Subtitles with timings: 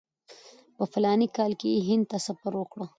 [0.77, 2.79] په فلاني کال کې یې هند ته سفر وکړ.